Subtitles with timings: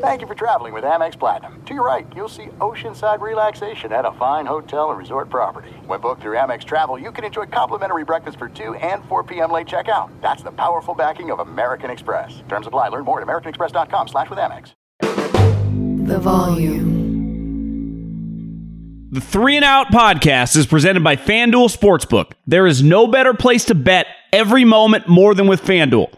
[0.00, 1.62] Thank you for traveling with Amex Platinum.
[1.64, 5.70] To your right, you'll see oceanside relaxation at a fine hotel and resort property.
[5.86, 9.50] When booked through Amex Travel, you can enjoy complimentary breakfast for 2 and 4 p.m.
[9.50, 10.10] late checkout.
[10.20, 12.42] That's the powerful backing of American Express.
[12.48, 12.88] Terms apply.
[12.88, 14.72] Learn more at americanexpress.com slash with Amex.
[16.06, 17.04] The volume.
[19.10, 22.32] The Three and Out podcast is presented by FanDuel Sportsbook.
[22.46, 26.12] There is no better place to bet every moment more than with FanDuel.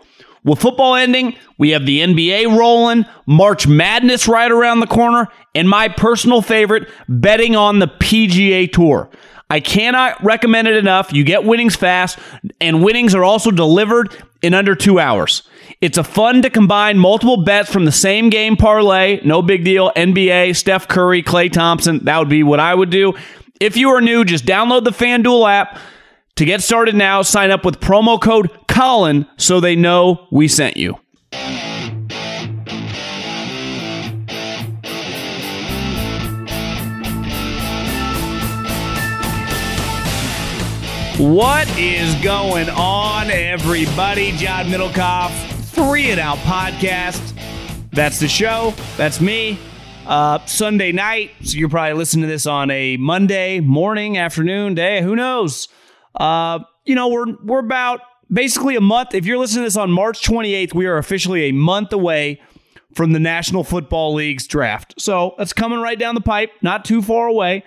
[0.47, 5.69] With football ending, we have the NBA rolling, March Madness right around the corner, and
[5.69, 9.11] my personal favorite, betting on the PGA Tour.
[9.51, 11.13] I cannot recommend it enough.
[11.13, 12.21] You get winnings fast,
[12.61, 15.43] and winnings are also delivered in under two hours.
[15.81, 19.21] It's a fun to combine multiple bets from the same game parlay.
[19.25, 19.91] No big deal.
[19.97, 22.05] NBA, Steph Curry, Klay Thompson.
[22.05, 23.15] That would be what I would do.
[23.61, 25.79] If you are new, just download the FanDuel app.
[26.37, 30.77] To get started now, sign up with promo code Colin so they know we sent
[30.77, 30.99] you.
[41.19, 44.33] What is going on, everybody?
[44.33, 45.31] John Middlekauff,
[45.71, 47.33] Three and Out Podcast.
[47.93, 48.75] That's the show.
[48.99, 49.59] That's me.
[50.07, 51.31] Uh, Sunday night.
[51.45, 55.01] So you're probably listening to this on a Monday morning, afternoon, day.
[55.01, 55.69] Who knows?
[56.17, 58.01] Uh, you know, we're we're about
[58.33, 59.15] basically a month.
[59.15, 62.41] If you're listening to this on March 28th, we are officially a month away
[62.95, 64.95] from the National Football League's draft.
[64.99, 67.65] So that's coming right down the pipe, not too far away.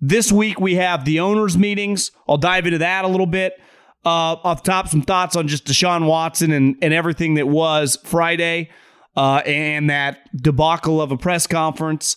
[0.00, 2.10] This week we have the owners' meetings.
[2.26, 3.60] I'll dive into that a little bit.
[4.02, 8.70] Uh, off top, some thoughts on just Deshaun Watson and, and everything that was Friday
[9.14, 12.16] uh, and that debacle of a press conference.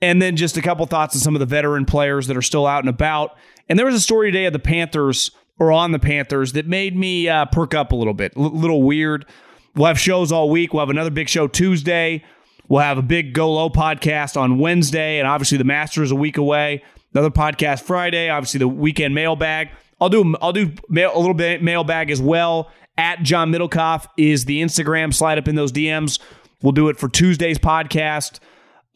[0.00, 2.66] And then just a couple thoughts on some of the veteran players that are still
[2.66, 3.36] out and about.
[3.68, 6.96] And there was a story today of the Panthers or on the Panthers that made
[6.96, 9.26] me uh, perk up a little bit, a L- little weird.
[9.74, 10.72] We'll have shows all week.
[10.72, 12.24] We'll have another big show Tuesday.
[12.68, 16.36] We'll have a big Go Low podcast on Wednesday, and obviously the Masters a week
[16.36, 16.82] away.
[17.14, 18.28] Another podcast Friday.
[18.28, 19.68] Obviously the weekend mailbag.
[20.00, 22.70] I'll do I'll do mail, a little bit mailbag as well.
[22.98, 25.12] At John Middlekauff is the Instagram.
[25.14, 26.18] Slide up in those DMs.
[26.62, 28.40] We'll do it for Tuesday's podcast.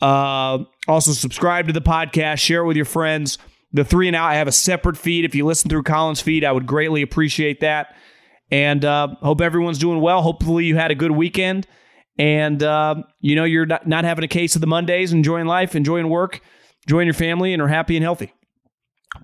[0.01, 2.39] Uh, also subscribe to the podcast.
[2.39, 3.39] Share it with your friends.
[3.73, 4.31] The three and out.
[4.31, 5.25] I have a separate feed.
[5.25, 7.95] If you listen through Colin's feed, I would greatly appreciate that.
[8.51, 10.23] And uh, hope everyone's doing well.
[10.23, 11.69] Hopefully you had a good weekend,
[12.19, 15.77] and uh, you know you're not, not having a case of the Mondays, enjoying life,
[15.77, 16.41] enjoying work,
[16.87, 18.33] enjoying your family, and are happy and healthy.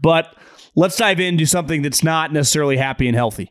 [0.00, 0.32] But
[0.76, 3.50] let's dive into something that's not necessarily happy and healthy,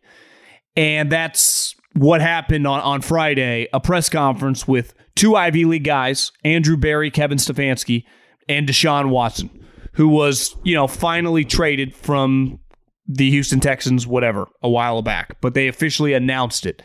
[0.77, 3.67] and that's what happened on on Friday.
[3.73, 8.05] A press conference with two Ivy League guys, Andrew Berry, Kevin Stefanski,
[8.47, 9.64] and Deshaun Watson
[9.95, 12.59] who was, you know, finally traded from
[13.07, 16.81] the Houston Texans, whatever, a while back, but they officially announced it.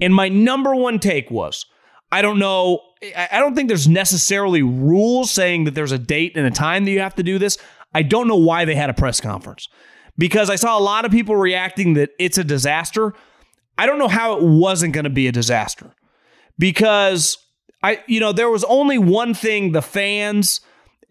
[0.00, 1.66] And my number one take was
[2.12, 2.80] I don't know,
[3.16, 6.92] I don't think there's necessarily rules saying that there's a date and a time that
[6.92, 7.58] you have to do this.
[7.92, 9.68] I don't know why they had a press conference
[10.16, 13.14] because I saw a lot of people reacting that it's a disaster.
[13.76, 15.92] I don't know how it wasn't going to be a disaster
[16.56, 17.36] because
[17.82, 20.60] I, you know, there was only one thing the fans,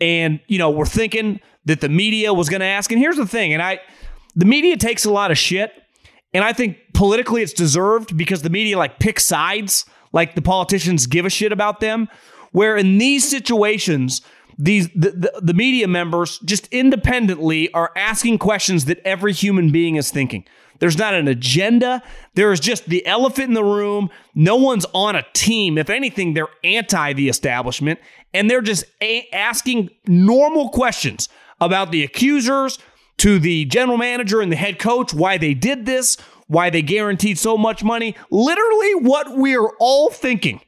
[0.04, 2.92] and you know we're thinking that the media was going to ask.
[2.92, 3.80] And here's the thing and i
[4.36, 5.72] the media takes a lot of shit.
[6.34, 11.08] And i think politically it's deserved because the media like pick sides like the politicians
[11.08, 12.10] give a shit about them.
[12.52, 14.22] Where in these situations
[14.60, 19.96] these the, the, the media members just independently are asking questions that every human being
[19.96, 20.46] is thinking
[20.84, 22.04] there's not an agenda.
[22.34, 24.10] There is just the elephant in the room.
[24.36, 25.78] No one's on a team.
[25.78, 28.02] If anything, they're anti the establishment
[28.34, 31.30] and they're just a- asking normal questions
[31.62, 32.80] about the accusers
[33.20, 37.40] to the general manager and the head coach, why they did this, why they guaranteed
[37.40, 38.14] so much money.
[38.30, 40.60] Literally, what we're all thinking.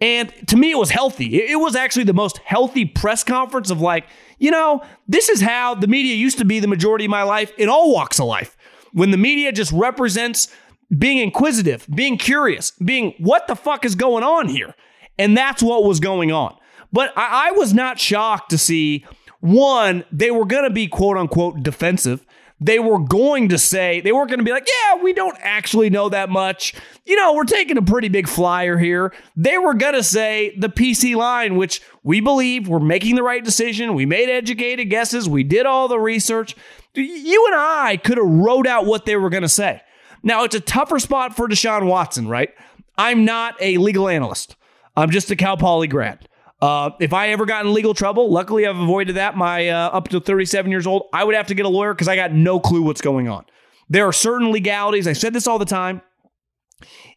[0.00, 1.36] And to me, it was healthy.
[1.36, 4.06] It was actually the most healthy press conference of like,
[4.38, 7.52] you know, this is how the media used to be the majority of my life
[7.58, 8.56] in all walks of life
[8.92, 10.48] when the media just represents
[10.96, 14.74] being inquisitive, being curious, being what the fuck is going on here?
[15.18, 16.56] And that's what was going on.
[16.92, 19.04] But I, I was not shocked to see
[19.40, 22.24] one, they were going to be quote unquote defensive.
[22.60, 25.88] they were going to say, they weren't going to be like, yeah, we don't actually
[25.88, 26.74] know that much.
[27.06, 29.14] You know, we're taking a pretty big flyer here.
[29.34, 33.42] They were going to say the PC line, which we believe we're making the right
[33.42, 33.94] decision.
[33.94, 35.26] We made educated guesses.
[35.26, 36.54] We did all the research.
[36.94, 39.80] You and I could have wrote out what they were going to say.
[40.22, 42.50] Now, it's a tougher spot for Deshaun Watson, right?
[42.98, 44.56] I'm not a legal analyst.
[44.96, 46.28] I'm just a Cal Poly grad.
[46.60, 49.36] Uh, if I ever got in legal trouble, luckily I've avoided that.
[49.36, 52.08] My uh, up to 37 years old, I would have to get a lawyer because
[52.08, 53.46] I got no clue what's going on.
[53.88, 55.08] There are certain legalities.
[55.08, 56.02] I said this all the time.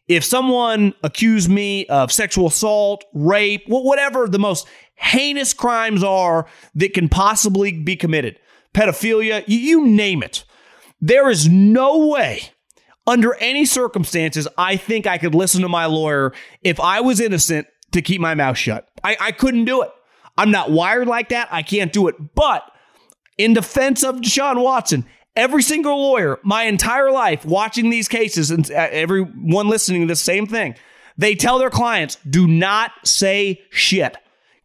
[0.08, 4.66] If someone accused me of sexual assault, rape, whatever the most
[4.96, 8.38] heinous crimes are that can possibly be committed,
[8.74, 10.44] pedophilia, you name it,
[11.00, 12.50] there is no way
[13.06, 16.32] under any circumstances, I think I could listen to my lawyer
[16.62, 18.88] if I was innocent to keep my mouth shut.
[19.02, 19.90] I, I couldn't do it.
[20.36, 21.48] I'm not wired like that.
[21.50, 22.16] I can't do it.
[22.34, 22.64] But
[23.38, 25.04] in defense of Deshaun Watson,
[25.36, 30.16] every single lawyer, my entire life, watching these cases, and uh, everyone listening to the
[30.16, 30.74] same thing,
[31.16, 34.16] they tell their clients do not say shit.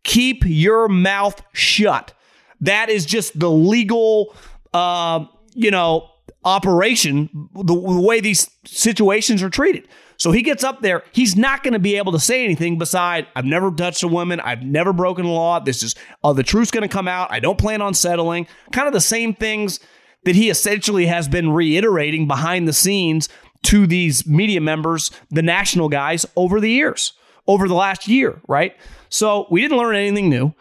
[0.03, 2.13] Keep your mouth shut.
[2.61, 4.35] That is just the legal,
[4.73, 6.09] uh, you know,
[6.43, 9.87] operation, the, the way these situations are treated.
[10.17, 13.27] So he gets up there, he's not going to be able to say anything beside,
[13.37, 15.95] I've never touched a woman, I've never broken a law, this is,
[16.25, 18.45] oh, the truth's going to come out, I don't plan on settling.
[18.73, 19.79] Kind of the same things
[20.25, 23.29] that he essentially has been reiterating behind the scenes
[23.63, 27.13] to these media members, the national guys, over the years,
[27.47, 28.75] over the last year, right?
[29.07, 30.53] So we didn't learn anything new.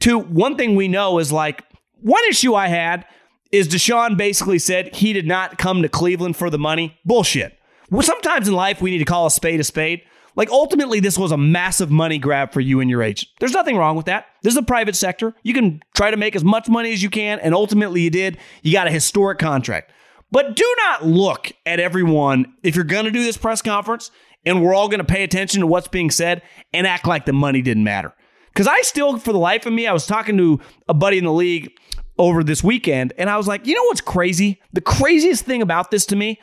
[0.00, 1.64] Two, one thing we know is like,
[2.00, 3.04] one issue I had
[3.52, 6.98] is Deshaun basically said he did not come to Cleveland for the money.
[7.04, 7.56] Bullshit.
[7.90, 10.02] Well, sometimes in life we need to call a spade a spade.
[10.36, 13.30] Like ultimately, this was a massive money grab for you and your agent.
[13.40, 14.26] There's nothing wrong with that.
[14.42, 15.34] This is a private sector.
[15.42, 18.38] You can try to make as much money as you can, and ultimately you did.
[18.62, 19.92] You got a historic contract.
[20.30, 24.12] But do not look at everyone if you're going to do this press conference
[24.46, 26.42] and we're all going to pay attention to what's being said
[26.72, 28.14] and act like the money didn't matter.
[28.52, 31.24] Because I still, for the life of me, I was talking to a buddy in
[31.24, 31.72] the league
[32.18, 34.60] over this weekend, and I was like, you know what's crazy?
[34.72, 36.38] The craziest thing about this to me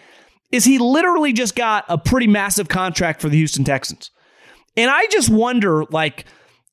[0.52, 4.12] is he literally just got a pretty massive contract for the Houston Texans.
[4.76, 6.26] And I just wonder, like,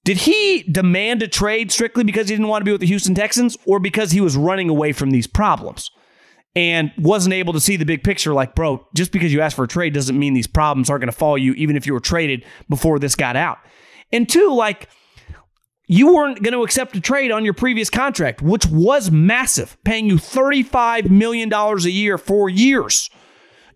[0.04, 3.14] did he demand a trade strictly because he didn't want to be with the Houston
[3.14, 5.90] Texans or because he was running away from these problems
[6.54, 8.34] and wasn't able to see the big picture?
[8.34, 11.10] Like, bro, just because you asked for a trade doesn't mean these problems aren't going
[11.10, 13.58] to follow you, even if you were traded before this got out.
[14.12, 14.88] And two, like,
[15.86, 20.06] you weren't going to accept a trade on your previous contract, which was massive, paying
[20.06, 23.10] you $35 million a year for years.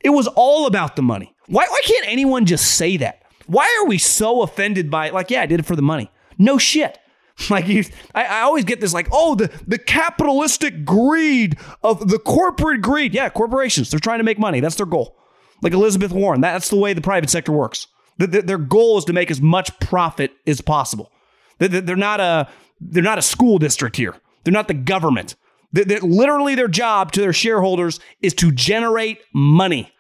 [0.00, 1.34] It was all about the money.
[1.46, 3.22] Why, why can't anyone just say that?
[3.46, 5.14] Why are we so offended by, it?
[5.14, 6.10] like, yeah, I did it for the money?
[6.38, 6.98] No shit.
[7.50, 7.84] Like you,
[8.16, 13.14] I, I always get this, like, oh, the, the capitalistic greed of the corporate greed.
[13.14, 14.58] Yeah, corporations, they're trying to make money.
[14.58, 15.16] That's their goal.
[15.62, 17.86] Like Elizabeth Warren, that's the way the private sector works.
[18.16, 21.12] The, the, their goal is to make as much profit as possible.
[21.58, 22.48] They're not a
[22.80, 24.14] they're not a school district here.
[24.44, 25.34] They're not the government.
[25.72, 29.92] They're, literally, their job to their shareholders is to generate money.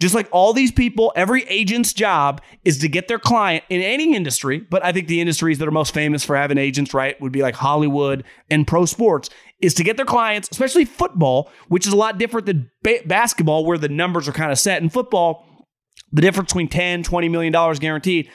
[0.00, 4.16] Just like all these people, every agent's job is to get their client in any
[4.16, 7.30] industry, but I think the industries that are most famous for having agents, right, would
[7.30, 11.92] be like Hollywood and pro sports, is to get their clients, especially football, which is
[11.92, 14.82] a lot different than ba- basketball, where the numbers are kind of set.
[14.82, 15.46] In football,
[16.10, 18.28] the difference between 10, 20 million dollars guaranteed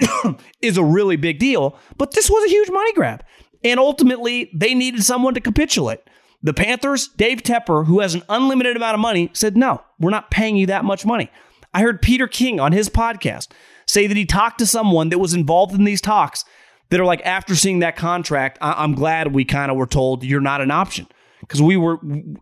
[0.62, 1.78] is a really big deal.
[1.96, 3.24] But this was a huge money grab.
[3.62, 6.00] And ultimately, they needed someone to capitulate.
[6.42, 10.30] The Panthers, Dave Tepper, who has an unlimited amount of money, said, No, we're not
[10.30, 11.30] paying you that much money.
[11.72, 13.48] I heard Peter King on his podcast
[13.86, 16.44] say that he talked to someone that was involved in these talks
[16.90, 20.22] that are like, after seeing that contract, I- am glad we kind of were told
[20.22, 21.08] you're not an option.
[21.40, 21.98] Because we were,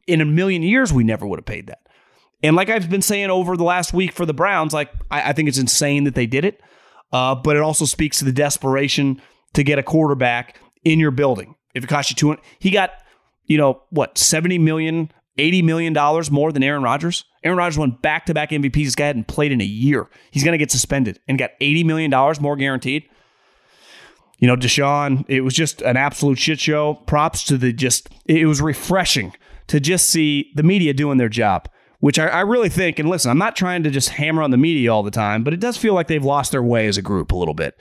[0.06, 1.80] in a million years, we never would have paid that.
[2.42, 5.32] And like I've been saying over the last week for the Browns, like I, I
[5.32, 6.60] think it's insane that they did it.
[7.12, 9.20] Uh, but it also speaks to the desperation
[9.54, 11.54] to get a quarterback in your building.
[11.74, 12.90] If it costs you two, he got,
[13.44, 17.24] you know, what, 70 million, 80 million dollars more than Aaron Rodgers.
[17.44, 18.84] Aaron Rodgers won back to back MVPs.
[18.84, 20.08] This guy hadn't played in a year.
[20.30, 23.04] He's going to get suspended and got 80 million dollars more guaranteed.
[24.38, 26.94] You know, Deshaun, it was just an absolute shit show.
[26.94, 29.32] Props to the just, it was refreshing
[29.68, 31.68] to just see the media doing their job
[32.02, 34.56] which I, I, really think, and listen, I'm not trying to just hammer on the
[34.56, 37.02] media all the time, but it does feel like they've lost their way as a
[37.02, 37.78] group a little bit.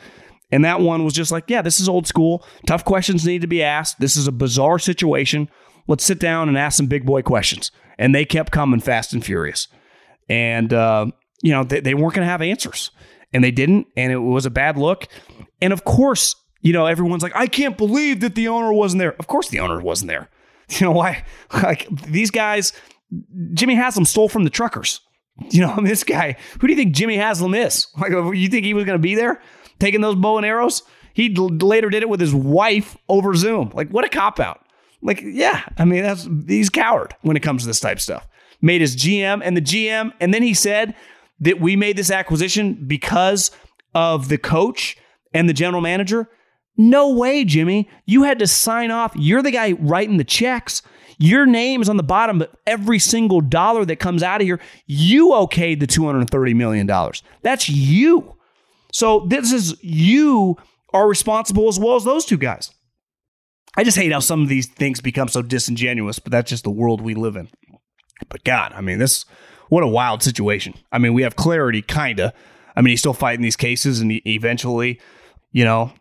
[0.51, 2.45] And that one was just like, yeah, this is old school.
[2.67, 3.99] Tough questions need to be asked.
[3.99, 5.49] This is a bizarre situation.
[5.87, 7.71] Let's sit down and ask some big boy questions.
[7.97, 9.67] And they kept coming fast and furious.
[10.29, 11.07] And, uh,
[11.41, 12.91] you know, they, they weren't going to have answers.
[13.33, 13.87] And they didn't.
[13.97, 15.07] And it was a bad look.
[15.63, 19.15] And of course, you know, everyone's like, I can't believe that the owner wasn't there.
[19.17, 20.29] Of course, the owner wasn't there.
[20.79, 21.25] You know why?
[21.51, 22.71] Like these guys,
[23.53, 25.01] Jimmy Haslam stole from the truckers.
[25.49, 27.87] You know, this guy, who do you think Jimmy Haslam is?
[27.97, 29.41] Like, you think he was going to be there
[29.79, 30.83] taking those bow and arrows?
[31.13, 33.71] He later did it with his wife over Zoom.
[33.73, 34.65] Like, what a cop out.
[35.01, 38.27] Like, yeah, I mean, that's he's coward when it comes to this type of stuff.
[38.61, 40.95] Made his GM and the GM, and then he said
[41.39, 43.49] that we made this acquisition because
[43.95, 44.97] of the coach
[45.33, 46.29] and the general manager.
[46.77, 47.89] No way, Jimmy.
[48.05, 49.13] You had to sign off.
[49.15, 50.81] You're the guy writing the checks.
[51.21, 54.59] Your name is on the bottom of every single dollar that comes out of here.
[54.87, 56.89] You okayed the $230 million.
[57.43, 58.35] That's you.
[58.91, 60.57] So this is you
[60.95, 62.71] are responsible as well as those two guys.
[63.77, 66.71] I just hate how some of these things become so disingenuous, but that's just the
[66.71, 67.49] world we live in.
[68.27, 69.25] But God, I mean, this
[69.69, 70.73] what a wild situation.
[70.91, 72.33] I mean, we have clarity, kinda.
[72.75, 74.99] I mean, he's still fighting these cases, and eventually,
[75.51, 75.93] you know,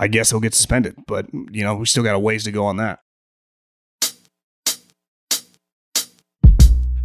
[0.00, 0.96] I guess he'll get suspended.
[1.06, 3.00] But you know, we still got a ways to go on that.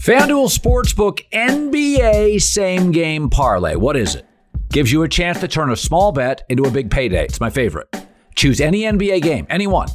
[0.08, 3.76] FanDuel Sportsbook NBA Same Game Parlay.
[3.76, 4.26] What is it?
[4.70, 7.26] Gives you a chance to turn a small bet into a big payday.
[7.26, 7.94] It's my favorite.
[8.34, 9.90] Choose any NBA game, any one.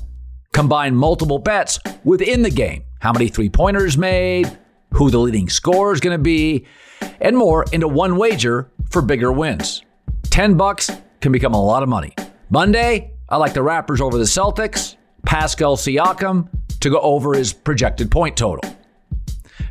[0.52, 2.84] Combine multiple bets within the game.
[3.00, 4.54] How many three pointers made,
[4.90, 6.66] who the leading scorer is going to be,
[7.22, 9.82] and more into one wager for bigger wins.
[10.24, 10.90] 10 bucks
[11.22, 12.14] can become a lot of money.
[12.50, 16.50] Monday, I like the Raptors over the Celtics, Pascal Siakam
[16.80, 18.62] to go over his projected point total.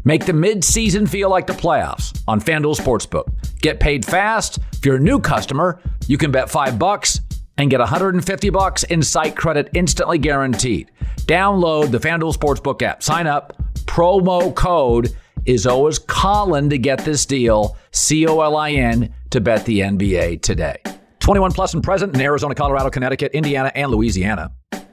[0.03, 3.31] Make the mid-season feel like the playoffs on FanDuel Sportsbook.
[3.61, 4.59] Get paid fast.
[4.73, 7.19] If you're a new customer, you can bet 5 bucks
[7.57, 10.91] and get 150 bucks in site credit instantly guaranteed.
[11.21, 13.03] Download the FanDuel Sportsbook app.
[13.03, 13.61] Sign up.
[13.85, 17.77] Promo code is always Colin to get this deal.
[17.91, 20.77] C O L I N to bet the NBA today.
[21.19, 24.51] 21 plus and present in Arizona, Colorado, Connecticut, Indiana, and Louisiana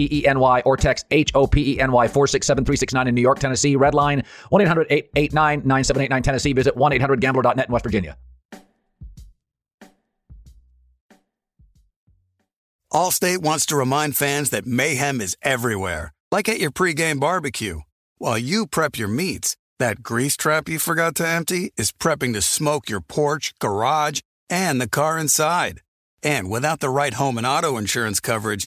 [0.00, 3.20] P E N Y or text H O P E N Y 467 in New
[3.20, 3.76] York, Tennessee.
[3.76, 6.52] Red line 1 800 889 9789 Tennessee.
[6.52, 8.16] Visit 1 800 gambler.net in West Virginia.
[12.92, 17.80] Allstate wants to remind fans that mayhem is everywhere, like at your pregame barbecue.
[18.18, 22.42] While you prep your meats, that grease trap you forgot to empty is prepping to
[22.42, 25.82] smoke your porch, garage, and the car inside.
[26.22, 28.66] And without the right home and auto insurance coverage,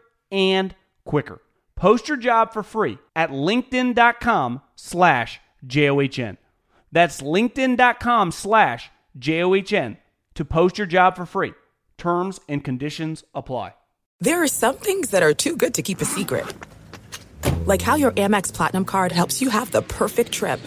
[0.31, 1.41] and quicker.
[1.75, 6.37] Post your job for free at linkedin.com slash J-O-H-N.
[6.91, 9.97] That's linkedin.com slash J-O-H-N
[10.35, 11.53] to post your job for free.
[11.97, 13.73] Terms and conditions apply.
[14.19, 16.45] There are some things that are too good to keep a secret.
[17.65, 20.59] Like how your Amex Platinum card helps you have the perfect trip.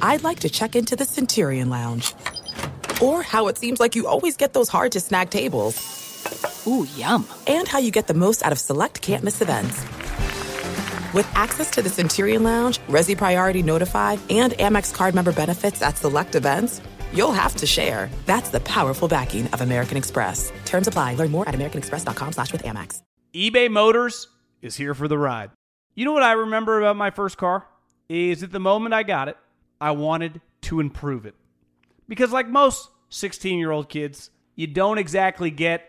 [0.00, 2.14] I'd like to check into the Centurion Lounge.
[3.02, 6.03] Or how it seems like you always get those hard to snag tables.
[6.66, 7.26] Ooh, yum.
[7.46, 9.84] And how you get the most out of select can't miss events.
[11.14, 15.96] With access to the Centurion Lounge, Resy Priority Notified, and Amex card member benefits at
[15.96, 16.80] select events,
[17.12, 18.10] you'll have to share.
[18.26, 20.52] That's the powerful backing of American Express.
[20.64, 21.14] Terms apply.
[21.14, 23.02] Learn more at americanexpress.com slash with Amex.
[23.32, 24.26] eBay Motors
[24.60, 25.50] is here for the ride.
[25.94, 27.66] You know what I remember about my first car?
[28.08, 29.36] Is at the moment I got it,
[29.80, 31.34] I wanted to improve it.
[32.08, 35.88] Because like most 16-year-old kids, you don't exactly get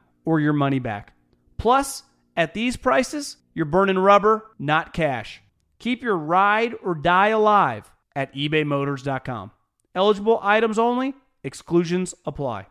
[0.25, 1.13] or your money back.
[1.57, 2.03] Plus,
[2.35, 5.41] at these prices, you're burning rubber, not cash.
[5.79, 9.51] Keep your ride or die alive at ebaymotors.com.
[9.93, 11.13] Eligible items only,
[11.43, 12.67] exclusions apply.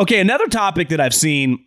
[0.00, 1.64] Okay, another topic that I've seen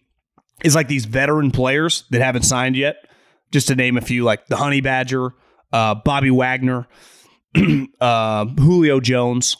[0.64, 3.08] is like these veteran players that haven't signed yet.
[3.52, 5.34] Just to name a few, like the Honey Badger,
[5.72, 6.88] uh, Bobby Wagner,
[8.02, 9.58] uh, Julio Jones.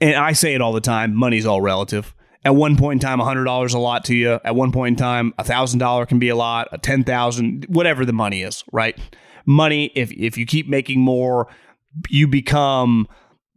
[0.00, 2.14] And I say it all the time money's all relative.
[2.44, 4.38] At one point in time, $100 is a lot to you.
[4.44, 8.42] At one point in time, $1,000 can be a lot, a 10000 whatever the money
[8.42, 8.98] is, right?
[9.46, 11.48] Money, if, if you keep making more,
[12.10, 13.08] you become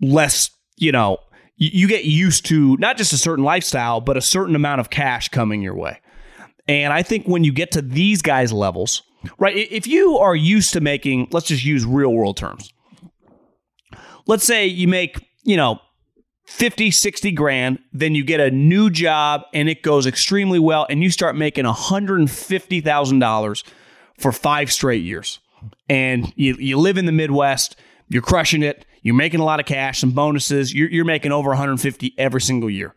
[0.01, 1.17] less, you know,
[1.58, 4.89] you, you get used to not just a certain lifestyle, but a certain amount of
[4.89, 6.00] cash coming your way.
[6.67, 9.03] And I think when you get to these guys' levels,
[9.38, 12.74] right, if you are used to making, let's just use real world terms.
[14.27, 15.79] Let's say you make, you know,
[16.48, 21.04] 50, 60 grand, then you get a new job and it goes extremely well, and
[21.04, 23.63] you start making $150,000
[24.18, 25.39] for five straight years.
[25.89, 27.75] And you, you live in the Midwest,
[28.08, 31.50] you're crushing it, you're making a lot of cash, some bonuses, you're, you're making over
[31.50, 32.96] 150 every single year.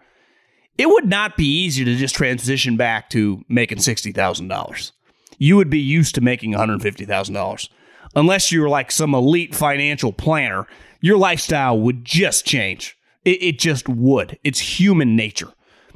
[0.79, 4.93] It would not be easy to just transition back to making $60,000.
[5.39, 7.69] You would be used to making $150,000.
[8.15, 10.69] Unless you were like some elite financial planner,
[11.01, 14.39] your lifestyle would just change it, it just would.
[14.45, 15.53] It's human nature.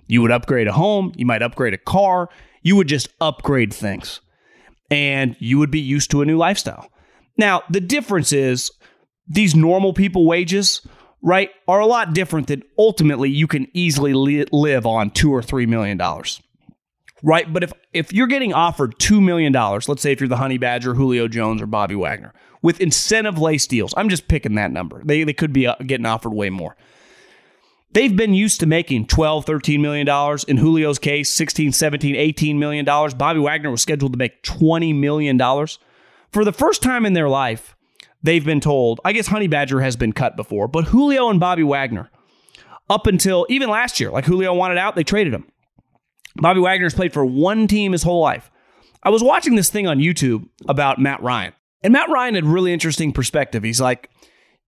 [0.06, 2.28] You would upgrade a home, you might upgrade a car,
[2.62, 4.20] you would just upgrade things.
[4.90, 6.90] And you would be used to a new lifestyle.
[7.36, 8.70] Now, the difference is
[9.26, 10.86] these normal people wages,
[11.22, 15.42] right, are a lot different than ultimately you can easily li- live on two or
[15.42, 16.40] three million dollars.
[17.22, 17.50] Right?
[17.50, 20.58] But if if you're getting offered two million dollars, let's say if you're the Honey
[20.58, 25.02] Badger, Julio Jones, or Bobby Wagner, with incentive lace deals, I'm just picking that number.
[25.02, 26.76] They they could be uh, getting offered way more.
[27.94, 30.44] They've been used to making 12, 13 million dollars.
[30.44, 33.14] In Julio's case, 16, 17, 18 million dollars.
[33.14, 35.78] Bobby Wagner was scheduled to make 20 million dollars.
[36.30, 37.76] For the first time in their life,
[38.22, 41.62] they've been told, I guess Honey Badger has been cut before, but Julio and Bobby
[41.62, 42.10] Wagner,
[42.90, 45.46] up until even last year, like Julio wanted out, they traded him.
[46.36, 48.50] Bobby Wagner's played for one team his whole life.
[49.04, 51.52] I was watching this thing on YouTube about Matt Ryan.
[51.82, 53.62] And Matt Ryan had really interesting perspective.
[53.62, 54.10] He's like,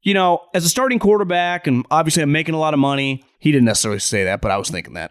[0.06, 3.24] you know, as a starting quarterback, and obviously I'm making a lot of money.
[3.40, 5.10] He didn't necessarily say that, but I was thinking that.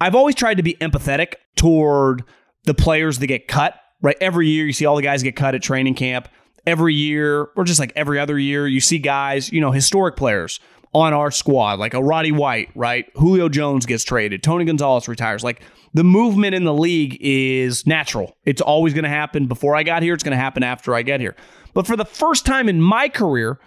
[0.00, 2.24] I've always tried to be empathetic toward
[2.64, 4.16] the players that get cut, right?
[4.20, 6.28] Every year you see all the guys get cut at training camp.
[6.66, 10.58] Every year, or just like every other year, you see guys, you know, historic players
[10.92, 13.06] on our squad, like a Roddy White, right?
[13.14, 15.44] Julio Jones gets traded, Tony Gonzalez retires.
[15.44, 15.60] Like
[15.94, 18.36] the movement in the league is natural.
[18.44, 21.02] It's always going to happen before I got here, it's going to happen after I
[21.02, 21.36] get here.
[21.74, 23.60] But for the first time in my career,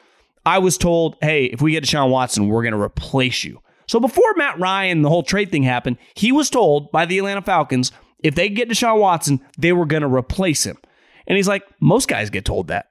[0.49, 3.61] I was told, hey, if we get Deshaun Watson, we're going to replace you.
[3.85, 7.43] So before Matt Ryan, the whole trade thing happened, he was told by the Atlanta
[7.43, 7.91] Falcons
[8.23, 10.79] if they get Deshaun Watson, they were going to replace him.
[11.27, 12.87] And he's like, most guys get told that.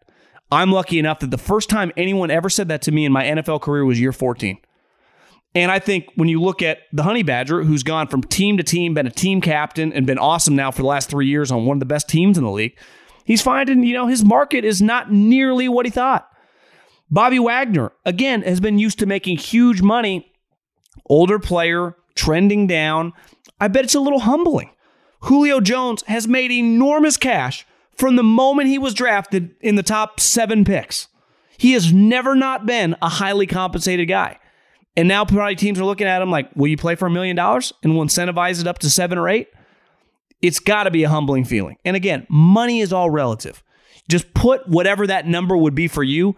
[0.53, 3.25] I'm lucky enough that the first time anyone ever said that to me in my
[3.25, 4.57] NFL career was year 14.
[5.57, 8.63] And I think when you look at the Honey Badger, who's gone from team to
[8.63, 11.67] team, been a team captain, and been awesome now for the last three years on
[11.67, 12.79] one of the best teams in the league,
[13.25, 16.31] he's finding, you know, his market is not nearly what he thought.
[17.11, 20.33] Bobby Wagner, again, has been used to making huge money.
[21.07, 23.13] Older player, trending down.
[23.61, 24.71] I bet it's a little humbling.
[25.21, 27.67] Julio Jones has made enormous cash
[27.97, 31.09] from the moment he was drafted in the top seven picks.
[31.57, 34.39] He has never not been a highly compensated guy.
[34.97, 37.37] And now probably teams are looking at him like, will you play for a million
[37.37, 39.49] dollars and we'll incentivize it up to seven or eight?
[40.41, 41.77] It's got to be a humbling feeling.
[41.85, 43.63] And again, money is all relative.
[44.09, 46.37] Just put whatever that number would be for you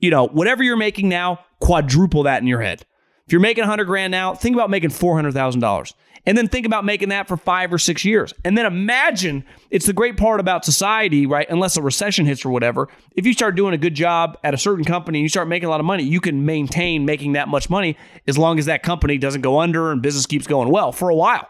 [0.00, 2.84] you know, whatever you're making now, quadruple that in your head.
[3.26, 5.92] If you're making 100 grand now, think about making $400,000.
[6.26, 8.34] And then think about making that for five or six years.
[8.44, 11.48] And then imagine it's the great part about society, right?
[11.48, 12.88] Unless a recession hits or whatever.
[13.16, 15.66] If you start doing a good job at a certain company and you start making
[15.66, 18.82] a lot of money, you can maintain making that much money as long as that
[18.82, 21.48] company doesn't go under and business keeps going well for a while.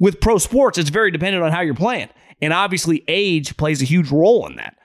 [0.00, 2.08] With pro sports, it's very dependent on how you're playing.
[2.42, 4.76] And obviously, age plays a huge role in that.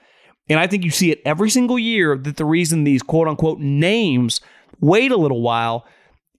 [0.49, 3.59] And I think you see it every single year that the reason these quote unquote
[3.59, 4.41] names
[4.79, 5.85] wait a little while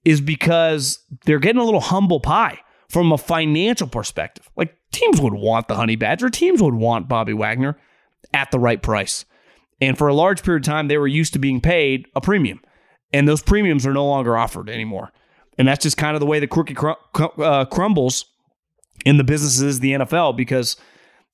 [0.05, 4.49] is because they're getting a little humble pie from a financial perspective.
[4.55, 7.77] Like teams would want the Honey Badger, teams would want Bobby Wagner
[8.33, 9.25] at the right price.
[9.81, 12.61] And for a large period of time, they were used to being paid a premium,
[13.13, 15.11] and those premiums are no longer offered anymore.
[15.57, 18.25] And that's just kind of the way the cookie cr- uh, crumbles
[19.05, 20.77] in the businesses, the NFL, because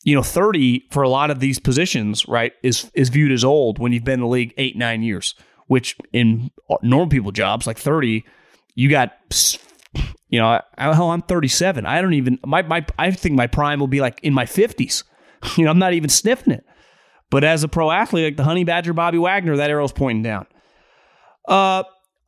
[0.03, 3.79] you know, 30 for a lot of these positions, right, is is viewed as old
[3.79, 5.35] when you've been in the league eight, nine years,
[5.67, 8.23] which in normal people jobs like 30,
[8.75, 9.13] you got
[10.29, 11.85] you know, hell, I'm 37.
[11.85, 15.03] I don't even my my I think my prime will be like in my 50s.
[15.57, 16.65] You know, I'm not even sniffing it.
[17.29, 20.47] But as a pro athlete, like the Honey Badger Bobby Wagner, that arrow's pointing down.
[21.45, 21.83] Uh,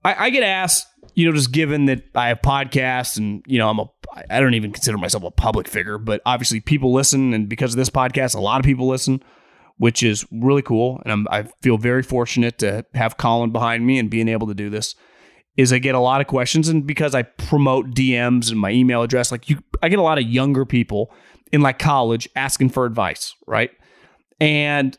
[0.06, 3.70] I, I get asked, you know, just given that I have podcasts and you know
[3.70, 3.90] I'm a
[4.30, 7.78] I don't even consider myself a public figure, but obviously people listen, and because of
[7.78, 9.22] this podcast, a lot of people listen,
[9.78, 14.00] which is really cool, and I'm, I feel very fortunate to have Colin behind me
[14.00, 14.96] and being able to do this
[15.58, 19.02] is I get a lot of questions, and because I promote DMs and my email
[19.02, 21.14] address, like you, I get a lot of younger people
[21.52, 23.72] in like college asking for advice, right?
[24.40, 24.98] And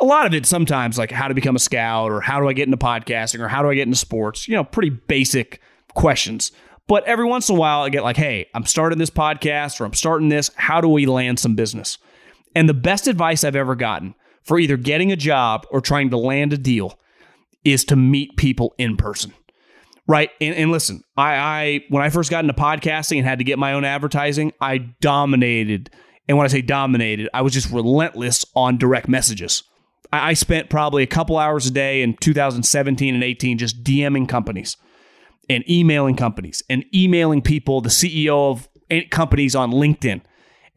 [0.00, 2.52] a lot of it sometimes like how to become a scout or how do I
[2.52, 5.60] get into podcasting or how do I get into sports, you know, pretty basic
[5.94, 6.52] questions.
[6.86, 9.84] But every once in a while, I get like, hey, I'm starting this podcast or
[9.84, 10.50] I'm starting this.
[10.56, 11.98] How do we land some business?
[12.54, 16.16] And the best advice I've ever gotten for either getting a job or trying to
[16.16, 16.98] land a deal
[17.64, 19.32] is to meet people in person.
[20.06, 20.30] Right.
[20.40, 23.58] And, and listen, I, I when I first got into podcasting and had to get
[23.58, 25.90] my own advertising, I dominated.
[26.26, 29.62] And when I say dominated, I was just relentless on direct messages.
[30.12, 34.28] I, I spent probably a couple hours a day in 2017 and 18 just DMing
[34.28, 34.76] companies
[35.48, 38.68] and emailing companies and emailing people, the CEO of
[39.10, 40.22] companies on LinkedIn.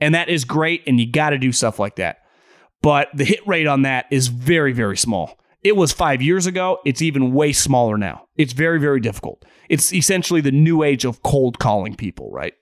[0.02, 0.84] And that is great.
[0.88, 2.20] And you got to do stuff like that.
[2.82, 5.40] But the hit rate on that is very, very small.
[5.64, 6.80] It was five years ago.
[6.84, 8.28] It's even way smaller now.
[8.36, 9.46] It's very, very difficult.
[9.70, 12.54] It's essentially the new age of cold calling people, right?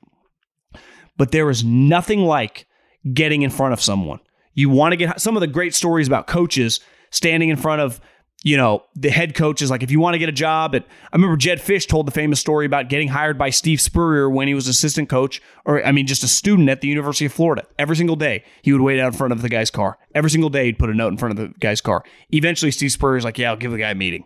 [1.18, 2.68] But there is nothing like
[3.12, 4.20] getting in front of someone.
[4.54, 8.02] You want to get some of the great stories about coaches standing in front of
[8.44, 9.70] you know, the head coaches.
[9.70, 12.12] like, if you want to get a job at, I remember Jed Fisch told the
[12.12, 15.92] famous story about getting hired by Steve Spurrier when he was assistant coach, or I
[15.92, 17.68] mean, just a student at the University of Florida.
[17.78, 20.00] Every single day, he would wait out in front of the guy's car.
[20.16, 22.04] Every single day, he'd put a note in front of the guy's car.
[22.32, 24.26] Eventually, Steve Spurrier's like, yeah, I'll give the guy a meeting.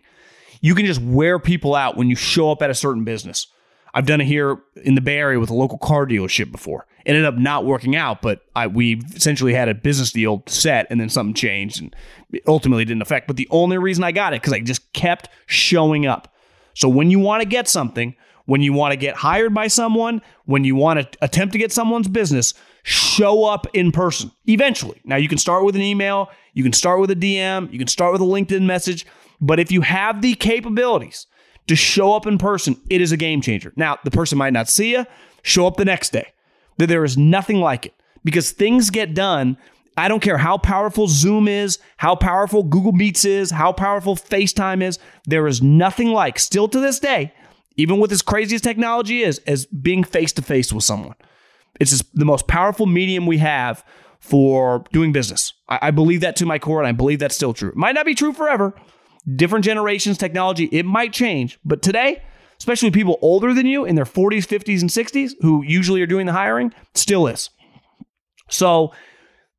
[0.62, 3.48] You can just wear people out when you show up at a certain business.
[3.96, 6.86] I've done it here in the Bay Area with a local car dealership before.
[7.06, 10.86] It ended up not working out, but I, we essentially had a business deal set,
[10.90, 11.96] and then something changed, and
[12.46, 13.26] ultimately didn't affect.
[13.26, 16.30] But the only reason I got it because I just kept showing up.
[16.74, 20.20] So when you want to get something, when you want to get hired by someone,
[20.44, 25.00] when you want to attempt to get someone's business, show up in person eventually.
[25.04, 27.88] Now, you can start with an email, you can start with a DM, you can
[27.88, 29.06] start with a LinkedIn message,
[29.40, 31.26] but if you have the capabilities
[31.68, 33.72] to show up in person, it is a game changer.
[33.76, 35.06] Now, the person might not see you,
[35.42, 36.32] show up the next day.
[36.78, 39.56] There is nothing like it because things get done.
[39.96, 44.82] I don't care how powerful Zoom is, how powerful Google Meets is, how powerful FaceTime
[44.82, 44.98] is.
[45.24, 47.32] There is nothing like, still to this day,
[47.76, 51.14] even with as crazy as technology is, as being face to face with someone.
[51.80, 53.84] It's the most powerful medium we have
[54.20, 55.54] for doing business.
[55.68, 57.70] I, I believe that to my core, and I believe that's still true.
[57.70, 58.74] It might not be true forever,
[59.34, 61.58] different generations, technology, it might change.
[61.64, 62.22] But today,
[62.58, 66.26] especially people older than you in their 40s, 50s, and 60s who usually are doing
[66.26, 67.50] the hiring, still is.
[68.48, 68.92] So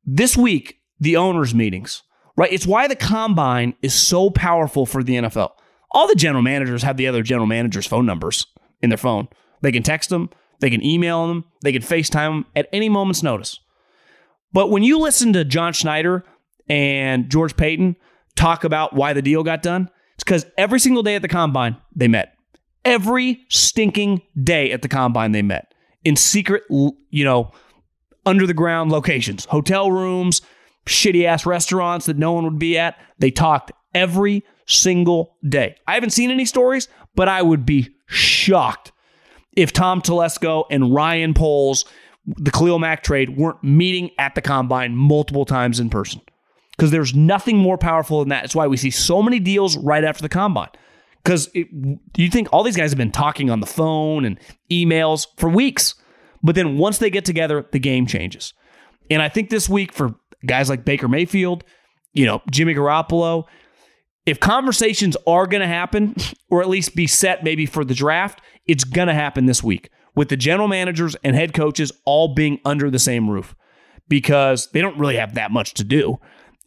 [0.04, 2.02] this week, the owners' meetings,
[2.36, 2.52] right?
[2.52, 5.50] It's why the combine is so powerful for the NFL.
[5.90, 8.46] All the general managers have the other general managers' phone numbers
[8.80, 9.28] in their phone.
[9.60, 13.22] They can text them, they can email them, they can FaceTime them at any moment's
[13.22, 13.60] notice.
[14.52, 16.24] But when you listen to John Schneider
[16.68, 17.96] and George Paton,
[18.38, 19.90] talk about why the deal got done?
[20.14, 22.34] It's because every single day at the combine, they met.
[22.84, 25.74] Every stinking day at the combine, they met
[26.04, 27.50] in secret, you know,
[28.24, 30.40] under the ground locations, hotel rooms,
[30.86, 32.96] shitty ass restaurants that no one would be at.
[33.18, 35.76] They talked every single day.
[35.86, 38.92] I haven't seen any stories, but I would be shocked
[39.56, 41.84] if Tom Telesco and Ryan Poles,
[42.26, 46.20] the Khalil Mack trade, weren't meeting at the combine multiple times in person
[46.78, 48.44] because there's nothing more powerful than that.
[48.44, 50.70] It's why we see so many deals right after the combine
[51.24, 54.38] Because you think all these guys have been talking on the phone and
[54.70, 55.96] emails for weeks.
[56.40, 58.54] But then once they get together, the game changes.
[59.10, 60.14] And I think this week for
[60.46, 61.64] guys like Baker Mayfield,
[62.12, 63.44] you know, Jimmy Garoppolo,
[64.24, 66.14] if conversations are going to happen,
[66.48, 69.90] or at least be set maybe for the draft, it's going to happen this week
[70.14, 73.56] with the general managers and head coaches all being under the same roof
[74.06, 76.18] because they don't really have that much to do.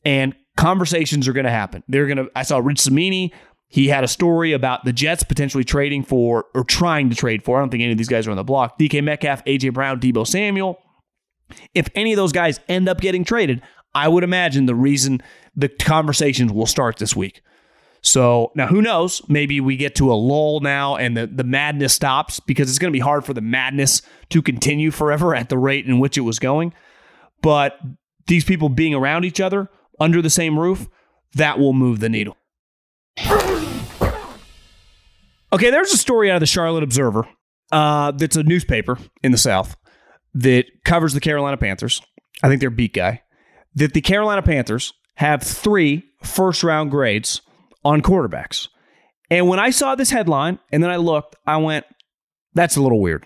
[0.03, 1.83] And conversations are going to happen.
[1.87, 3.33] They're going to, I saw Rich Cimini.
[3.67, 7.57] He had a story about the Jets potentially trading for or trying to trade for.
[7.57, 8.77] I don't think any of these guys are on the block.
[8.77, 10.77] DK Metcalf, AJ Brown, Deebo Samuel.
[11.73, 13.61] If any of those guys end up getting traded,
[13.93, 15.21] I would imagine the reason
[15.55, 17.41] the conversations will start this week.
[18.01, 19.21] So now who knows?
[19.29, 22.91] Maybe we get to a lull now and the, the madness stops because it's going
[22.91, 26.21] to be hard for the madness to continue forever at the rate in which it
[26.21, 26.73] was going.
[27.41, 27.79] But
[28.27, 29.69] these people being around each other
[30.01, 30.89] under the same roof,
[31.35, 32.35] that will move the needle.
[35.53, 37.27] Okay, there's a story out of the Charlotte Observer
[37.71, 39.75] uh, that's a newspaper in the South
[40.33, 42.01] that covers the Carolina Panthers.
[42.41, 43.21] I think they're beat guy.
[43.75, 47.41] That the Carolina Panthers have three first round grades
[47.83, 48.67] on quarterbacks.
[49.29, 51.85] And when I saw this headline and then I looked, I went,
[52.53, 53.25] that's a little weird.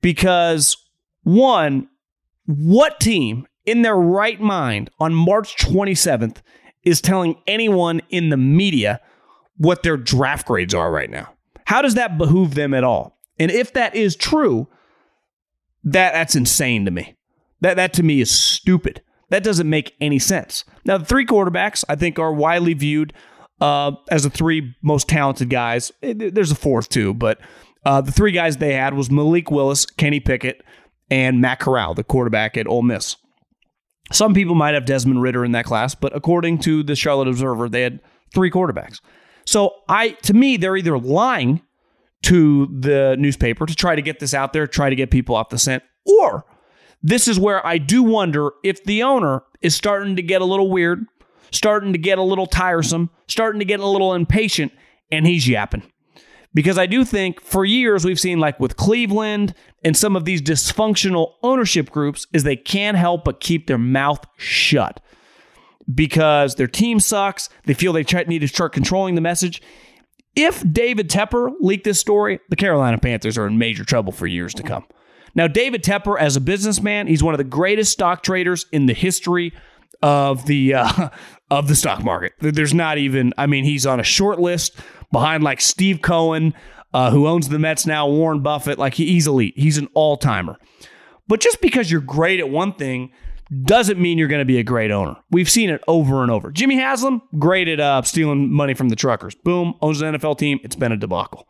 [0.00, 0.76] Because
[1.22, 1.88] one,
[2.46, 6.38] what team in their right mind on March 27th
[6.84, 9.00] is telling anyone in the media
[9.56, 11.32] what their draft grades are right now?
[11.66, 13.18] How does that behoove them at all?
[13.38, 14.68] And if that is true,
[15.84, 17.16] that that's insane to me.
[17.60, 19.02] That that to me is stupid.
[19.30, 20.64] That doesn't make any sense.
[20.84, 23.14] Now, the three quarterbacks I think are widely viewed
[23.60, 25.90] uh, as the three most talented guys.
[26.02, 27.38] Eh, there's a fourth too, but
[27.86, 30.62] uh, the three guys they had was Malik Willis, Kenny Pickett,
[31.10, 33.16] and Matt Corral, the quarterback at Ole Miss.
[34.10, 37.68] Some people might have Desmond Ridder in that class, but according to the Charlotte Observer,
[37.68, 38.00] they had
[38.34, 39.00] three quarterbacks.
[39.46, 41.62] So I, to me, they're either lying
[42.24, 45.48] to the newspaper to try to get this out there, try to get people off
[45.48, 46.44] the scent, or
[47.02, 50.70] this is where I do wonder if the owner is starting to get a little
[50.70, 51.04] weird,
[51.50, 54.72] starting to get a little tiresome, starting to get a little impatient,
[55.10, 55.82] and he's yapping.
[56.54, 60.42] Because I do think for years we've seen, like with Cleveland and some of these
[60.42, 65.00] dysfunctional ownership groups, is they can't help but keep their mouth shut
[65.92, 67.48] because their team sucks.
[67.64, 69.62] They feel they need to start controlling the message.
[70.34, 74.54] If David Tepper leaked this story, the Carolina Panthers are in major trouble for years
[74.54, 74.84] to come.
[75.34, 78.94] Now, David Tepper, as a businessman, he's one of the greatest stock traders in the
[78.94, 79.52] history
[80.02, 81.08] of the uh,
[81.50, 82.32] of the stock market.
[82.40, 83.32] There's not even.
[83.38, 84.76] I mean, he's on a short list
[85.12, 86.54] behind like Steve Cohen,
[86.92, 88.78] uh, who owns the Mets now, Warren Buffett.
[88.78, 89.54] Like he's elite.
[89.56, 90.58] He's an all timer.
[91.28, 93.12] But just because you're great at one thing
[93.64, 95.16] doesn't mean you're going to be a great owner.
[95.30, 96.50] We've seen it over and over.
[96.50, 99.34] Jimmy Haslam, great at uh, stealing money from the truckers.
[99.34, 100.58] Boom, owns an NFL team.
[100.62, 101.46] It's been a debacle,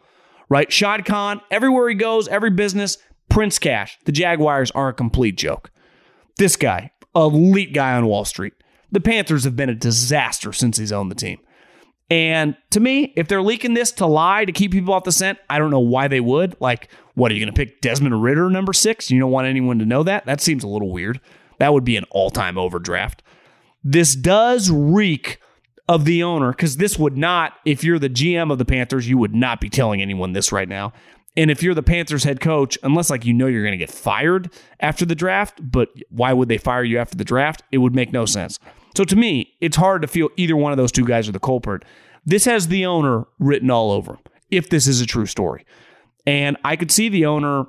[0.49, 0.71] right?
[0.73, 2.99] Shad Khan, everywhere he goes, every business,
[3.29, 3.99] Prince Cash.
[4.05, 5.71] The Jaguars are a complete joke.
[6.39, 8.55] This guy, elite guy on Wall Street.
[8.91, 11.39] The Panthers have been a disaster since he's owned the team.
[12.13, 15.39] And to me, if they're leaking this to lie to keep people off the scent,
[15.49, 16.55] I don't know why they would.
[16.61, 19.11] Like, what are you going to pick Desmond Ridder number six?
[19.11, 20.27] You don't want anyone to know that?
[20.27, 21.23] That seems a little weird.
[21.59, 23.23] That would be an all time overdraft.
[23.83, 25.41] This does reek
[25.89, 29.17] of the owner because this would not, if you're the GM of the Panthers, you
[29.17, 30.93] would not be telling anyone this right now.
[31.35, 33.91] And if you're the Panthers head coach, unless like you know you're going to get
[33.91, 37.63] fired after the draft, but why would they fire you after the draft?
[37.73, 38.59] It would make no sense.
[38.97, 41.41] So to me, it's hard to feel either one of those two guys are the
[41.41, 41.85] culprit.
[42.25, 44.19] This has the owner written all over
[44.51, 45.65] if this is a true story.
[46.27, 47.65] And I could see the owner,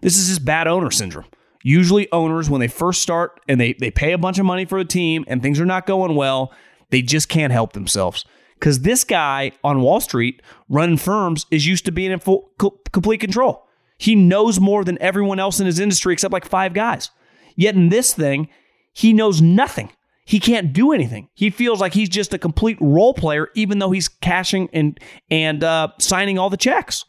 [0.00, 1.26] this is just bad owner syndrome.
[1.62, 4.78] Usually, owners, when they first start and they, they pay a bunch of money for
[4.78, 6.52] a team and things are not going well,
[6.90, 8.24] they just can't help themselves.
[8.54, 12.50] Because this guy on Wall Street running firms is used to being in full,
[12.92, 13.66] complete control.
[13.98, 17.10] He knows more than everyone else in his industry except like five guys.
[17.56, 18.48] Yet in this thing,
[18.92, 19.90] he knows nothing.
[20.28, 21.30] He can't do anything.
[21.32, 25.64] He feels like he's just a complete role player, even though he's cashing and and
[25.64, 27.06] uh, signing all the checks.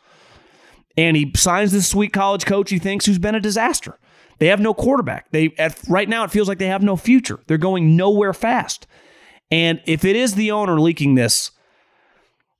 [0.95, 3.99] And he signs this sweet college coach he thinks who's been a disaster.
[4.37, 5.29] They have no quarterback.
[5.31, 7.41] They at, right now it feels like they have no future.
[7.47, 8.87] They're going nowhere fast.
[9.51, 11.51] And if it is the owner leaking this,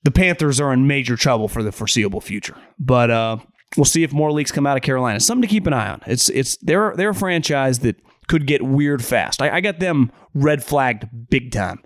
[0.03, 2.57] the Panthers are in major trouble for the foreseeable future.
[2.77, 3.37] But uh,
[3.77, 5.21] we'll see if more leaks come out of Carolina.
[5.21, 6.01] Something to keep an eye on.
[6.05, 7.95] It's it's they're they're a franchise that
[8.29, 9.41] could get weird fast.
[9.41, 11.83] I, I got them red flagged big time.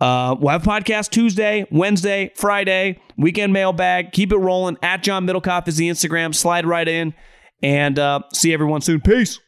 [0.00, 4.10] Uh, we'll have podcast Tuesday, Wednesday, Friday, weekend mailbag.
[4.10, 4.76] Keep it rolling.
[4.82, 6.34] At John Middlekauff is the Instagram.
[6.34, 7.14] Slide right in.
[7.62, 9.00] And uh, see everyone soon.
[9.00, 9.38] Peace.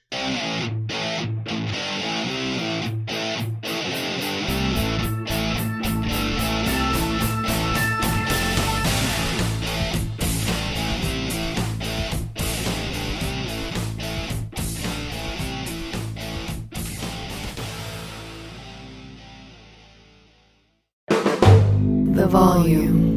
[22.28, 23.16] Volume.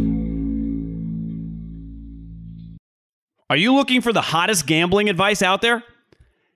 [3.49, 5.83] Are you looking for the hottest gambling advice out there?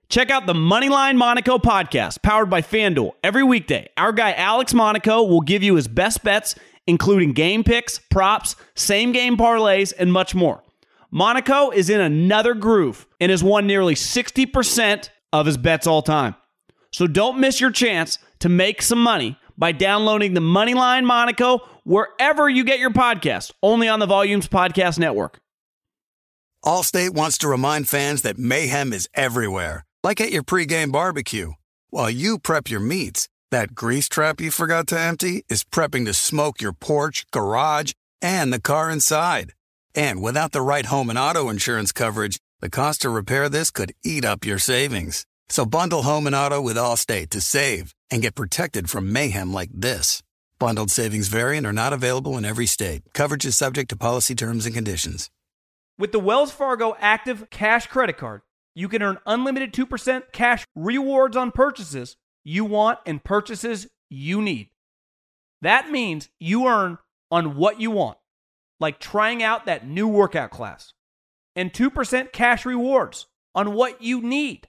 [0.08, 3.12] Check out the Moneyline Monaco podcast, powered by FanDuel.
[3.24, 6.54] Every weekday, our guy Alex Monaco will give you his best bets,
[6.86, 10.62] including game picks, props, same game parlays, and much more.
[11.10, 16.36] Monaco is in another groove and has won nearly 60% of his bets all time.
[16.92, 22.48] So don't miss your chance to make some money by downloading the Moneyline Monaco wherever
[22.48, 25.38] you get your podcast, only on the Volumes Podcast Network.
[26.64, 31.52] Allstate wants to remind fans that mayhem is everywhere, like at your pregame barbecue.
[31.90, 36.14] While you prep your meats, that grease trap you forgot to empty is prepping to
[36.14, 39.52] smoke your porch, garage, and the car inside.
[39.94, 43.92] And without the right home and auto insurance coverage, the cost to repair this could
[44.02, 45.26] eat up your savings.
[45.48, 49.70] So bundle home and auto with Allstate to save and get protected from mayhem like
[49.72, 50.22] this.
[50.58, 53.02] Bundled savings variant are not available in every state.
[53.12, 55.30] Coverage is subject to policy terms and conditions.
[55.98, 58.42] With the Wells Fargo Active Cash Credit Card,
[58.74, 64.70] you can earn unlimited 2% cash rewards on purchases you want and purchases you need.
[65.62, 66.98] That means you earn
[67.30, 68.18] on what you want,
[68.80, 70.92] like trying out that new workout class,
[71.56, 74.68] and 2% cash rewards on what you need,